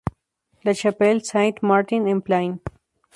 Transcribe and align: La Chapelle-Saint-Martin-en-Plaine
La 0.63 0.73
Chapelle-Saint-Martin-en-Plaine 0.73 2.57